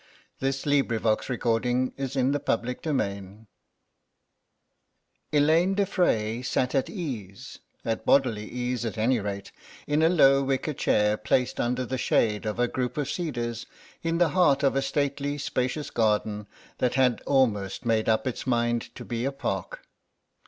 Pluralism 0.39 0.79
is 0.91 1.03
a 1.05 1.09
merciful 1.11 1.61
narcotic. 2.33 2.81
CHAPTER 2.83 2.91
VI 2.93 3.45
ELAINE 5.31 5.75
DE 5.75 5.85
FREY 5.85 6.41
sat 6.41 6.73
at 6.73 6.89
ease—at 6.89 8.03
bodily 8.03 8.49
ease—at 8.49 8.97
any 8.97 9.19
rate—in 9.19 10.01
a 10.01 10.09
low 10.09 10.41
wicker 10.41 10.73
chair 10.73 11.17
placed 11.17 11.59
under 11.59 11.85
the 11.85 11.99
shade 11.99 12.47
of 12.47 12.57
a 12.57 12.67
group 12.67 12.97
of 12.97 13.11
cedars 13.11 13.67
in 14.01 14.17
the 14.17 14.29
heart 14.29 14.63
of 14.63 14.75
a 14.75 14.81
stately 14.81 15.37
spacious 15.37 15.91
garden 15.91 16.47
that 16.79 16.95
had 16.95 17.21
almost 17.27 17.85
made 17.85 18.09
up 18.09 18.25
its 18.25 18.47
mind 18.47 18.89
to 18.95 19.05
be 19.05 19.23
a 19.23 19.31
park. 19.31 19.83